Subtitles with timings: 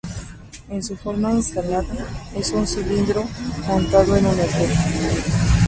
[0.69, 1.93] En su forma instalada,
[2.35, 3.23] es un cilindro
[3.67, 4.67] montado en un eje.